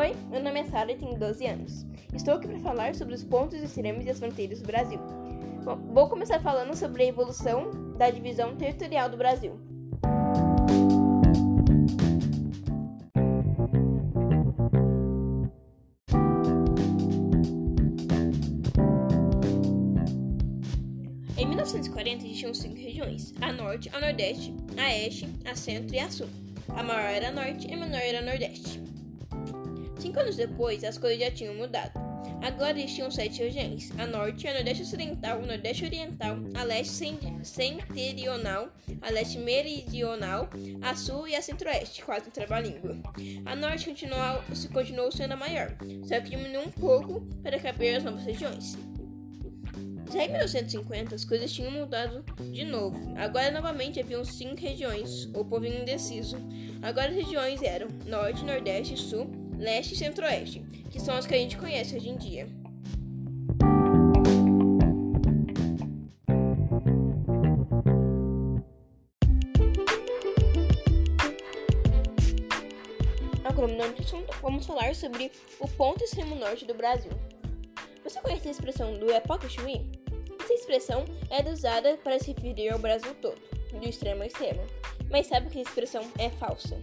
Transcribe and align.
é 0.00 0.64
Sara 0.64 0.92
e 0.92 0.96
tenho 0.96 1.18
12 1.18 1.46
anos. 1.46 1.86
Estou 2.14 2.34
aqui 2.34 2.48
para 2.48 2.58
falar 2.60 2.94
sobre 2.94 3.14
os 3.14 3.24
pontos 3.24 3.62
extremos 3.62 4.06
e 4.06 4.10
as 4.10 4.18
fronteiras 4.18 4.60
do 4.60 4.66
Brasil. 4.66 4.98
Bom, 5.64 5.76
vou 5.92 6.08
começar 6.08 6.40
falando 6.40 6.74
sobre 6.74 7.04
a 7.04 7.06
evolução 7.06 7.70
da 7.96 8.10
divisão 8.10 8.56
territorial 8.56 9.08
do 9.08 9.16
Brasil. 9.16 9.58
Em 21.36 21.46
1940 21.46 22.24
existiam 22.24 22.54
cinco 22.54 22.76
regiões: 22.76 23.34
a 23.40 23.52
Norte, 23.52 23.90
a 23.92 24.00
Nordeste, 24.00 24.54
a 24.76 24.94
Este, 24.94 25.28
a 25.44 25.54
Centro 25.54 25.94
e 25.94 25.98
a 25.98 26.10
Sul. 26.10 26.28
A 26.68 26.82
maior 26.82 27.10
era 27.10 27.28
a 27.28 27.32
Norte 27.32 27.68
e 27.68 27.74
a 27.74 27.76
menor 27.76 28.00
era 28.00 28.20
a 28.20 28.22
Nordeste. 28.22 28.91
Cinco 30.12 30.20
anos 30.20 30.36
depois, 30.36 30.84
as 30.84 30.98
coisas 30.98 31.18
já 31.18 31.30
tinham 31.30 31.54
mudado. 31.54 31.98
Agora 32.42 32.78
existiam 32.78 33.10
sete 33.10 33.42
regiões: 33.42 33.90
a 33.98 34.06
Norte, 34.06 34.46
a 34.46 34.52
Nordeste 34.52 34.82
Ocidental, 34.82 35.38
a 35.38 35.46
Nordeste 35.46 35.86
Oriental, 35.86 36.36
a 36.54 36.64
Leste 36.64 37.18
Setentrional, 37.42 38.68
a 39.00 39.10
Leste 39.10 39.38
Meridional, 39.38 40.50
a 40.82 40.94
Sul 40.94 41.28
e 41.28 41.34
a 41.34 41.40
Centro-Oeste, 41.40 42.04
quase 42.04 42.28
um 42.28 42.30
trava-língua. 42.30 42.94
A 43.46 43.56
Norte 43.56 43.86
continuou, 43.86 44.42
continuou 44.70 45.10
sendo 45.10 45.32
a 45.32 45.36
maior, 45.36 45.74
só 46.06 46.20
que 46.20 46.28
diminuiu 46.28 46.60
um 46.60 46.70
pouco 46.70 47.22
para 47.42 47.58
caber 47.58 47.96
as 47.96 48.04
novas 48.04 48.22
regiões. 48.22 48.76
Já 50.12 50.24
em 50.24 50.28
1950, 50.28 51.14
as 51.14 51.24
coisas 51.24 51.50
tinham 51.50 51.70
mudado 51.70 52.22
de 52.52 52.66
novo. 52.66 53.14
Agora, 53.16 53.50
novamente, 53.50 53.98
haviam 53.98 54.22
cinco 54.26 54.60
regiões, 54.60 55.24
o 55.34 55.42
povo 55.42 55.64
indeciso. 55.64 56.36
Agora, 56.82 57.08
as 57.08 57.16
regiões 57.16 57.62
eram 57.62 57.88
Norte, 58.06 58.44
Nordeste, 58.44 58.94
Sul, 58.98 59.41
Leste 59.62 59.94
e 59.94 59.96
Centro-Oeste, 59.96 60.60
que 60.90 60.98
são 60.98 61.14
as 61.14 61.24
que 61.24 61.34
a 61.34 61.38
gente 61.38 61.56
conhece 61.56 61.94
hoje 61.94 62.08
em 62.08 62.16
dia. 62.16 62.48
Agora, 73.44 73.72
no 73.72 74.00
assunto, 74.00 74.36
vamos 74.42 74.66
falar 74.66 74.96
sobre 74.96 75.30
o 75.60 75.68
ponto 75.68 76.02
extremo 76.02 76.34
norte 76.34 76.64
do 76.64 76.74
Brasil. 76.74 77.12
Você 78.02 78.20
conhece 78.20 78.48
a 78.48 78.50
expressão 78.50 78.98
do 78.98 79.12
Epoque 79.12 79.48
Chuí? 79.48 79.88
Essa 80.40 80.54
expressão 80.54 81.04
é 81.30 81.48
usada 81.48 81.96
para 81.98 82.18
se 82.18 82.32
referir 82.32 82.70
ao 82.70 82.80
Brasil 82.80 83.14
todo, 83.22 83.40
do 83.70 83.88
extremo 83.88 84.22
ao 84.22 84.26
extremo. 84.26 84.66
Mas 85.08 85.28
sabe 85.28 85.50
que 85.50 85.60
a 85.60 85.62
expressão 85.62 86.02
é 86.18 86.28
falsa? 86.30 86.82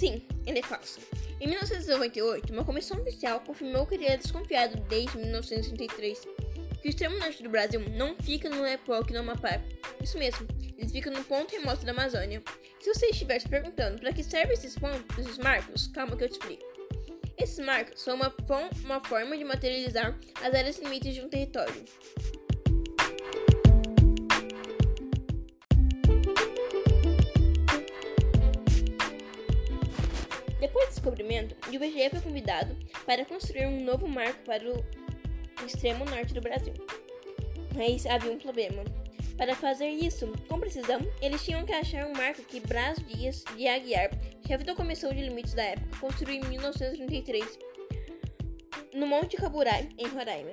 Sim, 0.00 0.22
ele 0.46 0.60
é 0.60 0.62
falso. 0.62 0.98
Em 1.38 1.46
1998, 1.46 2.50
uma 2.54 2.64
comissão 2.64 2.98
oficial 3.02 3.38
confirmou 3.40 3.84
que 3.84 3.96
ele 3.96 4.06
é 4.06 4.16
desconfiado 4.16 4.80
desde 4.88 5.18
1933 5.18 6.18
que 6.80 6.88
o 6.88 6.88
extremo 6.88 7.18
norte 7.18 7.42
do 7.42 7.50
Brasil 7.50 7.78
não 7.90 8.16
fica 8.16 8.48
no 8.48 8.66
Epoque 8.66 9.12
no 9.12 9.18
Amapá. 9.18 9.60
Isso 10.02 10.16
mesmo, 10.16 10.48
ele 10.78 10.88
fica 10.88 11.10
no 11.10 11.22
ponto 11.24 11.54
remoto 11.54 11.84
da 11.84 11.92
Amazônia. 11.92 12.42
Se 12.80 12.94
você 12.94 13.08
estiver 13.08 13.38
se 13.40 13.46
perguntando 13.46 14.00
para 14.00 14.10
que 14.10 14.24
servem 14.24 14.54
esses 14.54 14.74
pontos, 14.74 15.18
esses 15.18 15.36
marcos, 15.36 15.88
calma 15.88 16.16
que 16.16 16.24
eu 16.24 16.30
te 16.30 16.38
explico. 16.38 16.64
Esses 17.36 17.58
marcos 17.58 18.00
são 18.00 18.16
uma, 18.16 18.34
uma 18.82 19.04
forma 19.04 19.36
de 19.36 19.44
materializar 19.44 20.18
as 20.36 20.54
áreas 20.54 20.78
limites 20.78 21.12
de 21.12 21.20
um 21.20 21.28
território. 21.28 21.84
Descobrimento, 31.00 31.56
o 31.66 31.74
IBGE 31.74 32.10
foi 32.10 32.20
convidado 32.20 32.76
para 33.06 33.24
construir 33.24 33.66
um 33.66 33.82
novo 33.82 34.06
marco 34.06 34.42
para 34.44 34.62
o 34.68 34.84
extremo 35.66 36.04
norte 36.04 36.34
do 36.34 36.40
Brasil. 36.40 36.74
Mas 37.74 38.04
havia 38.04 38.30
um 38.30 38.38
problema. 38.38 38.84
Para 39.36 39.54
fazer 39.54 39.88
isso 39.88 40.30
com 40.46 40.60
precisão, 40.60 41.00
eles 41.22 41.42
tinham 41.42 41.64
que 41.64 41.72
achar 41.72 42.06
um 42.06 42.12
marco 42.12 42.42
que 42.42 42.60
Brás 42.60 42.98
Dias 43.06 43.42
de 43.56 43.66
Aguiar, 43.66 44.10
chefe 44.46 44.64
da 44.64 44.74
Comissão 44.74 45.10
de 45.10 45.22
Limites 45.22 45.54
da 45.54 45.62
época, 45.62 45.96
construiu 45.98 46.44
em 46.44 46.48
1933 46.48 47.58
no 48.94 49.06
Monte 49.06 49.36
Caburai, 49.38 49.88
em 49.96 50.08
Roraima. 50.08 50.50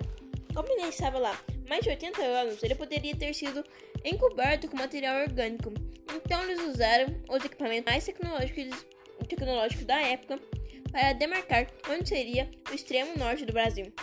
Como 0.54 0.72
ele 0.72 0.88
estava 0.88 1.20
lá 1.20 1.38
mais 1.68 1.82
de 1.82 1.90
80 1.90 2.22
anos, 2.22 2.64
ele 2.64 2.76
poderia 2.76 3.16
ter 3.16 3.34
sido 3.34 3.64
encoberto 4.06 4.70
com 4.70 4.78
material 4.78 5.22
orgânico. 5.24 5.74
Então 6.16 6.42
eles 6.44 6.62
usaram 6.62 7.08
os 7.30 7.44
equipamentos 7.44 7.92
mais 7.92 8.06
tecnológicos, 8.06 8.86
tecnológicos 9.28 9.86
da 9.86 10.00
época 10.02 10.40
para 10.92 11.14
demarcar 11.14 11.68
onde 11.90 12.10
seria 12.10 12.50
o 12.72 12.74
extremo 12.74 13.18
norte 13.18 13.46
do 13.46 13.54
Brasil. 13.54 13.94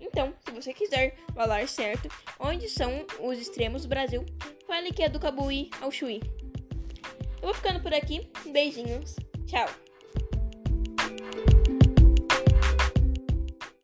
Então, 0.00 0.32
se 0.46 0.52
você 0.52 0.72
quiser 0.72 1.16
falar 1.34 1.66
certo 1.66 2.08
onde 2.38 2.68
são 2.68 3.04
os 3.20 3.38
extremos 3.38 3.82
do 3.82 3.88
Brasil, 3.88 4.24
fale 4.66 4.92
que 4.92 5.02
é 5.02 5.08
do 5.08 5.18
Cabuí 5.18 5.70
ao 5.80 5.90
Chuí. 5.90 6.20
Eu 7.42 7.48
vou 7.48 7.54
ficando 7.54 7.80
por 7.80 7.92
aqui. 7.92 8.30
Beijinhos. 8.52 9.16
Tchau. 9.46 9.68